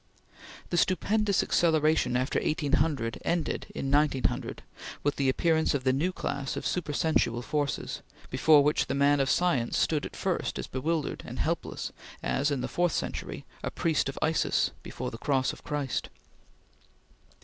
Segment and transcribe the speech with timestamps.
[0.71, 4.63] The stupendous acceleration after 1800 ended in 1900
[5.03, 8.01] with the appearance of the new class of supersensual forces,
[8.31, 11.91] before which the man of science stood at first as bewildered and helpless
[12.23, 16.09] as, in the fourth century, a priest of Isis before the Cross of Christ.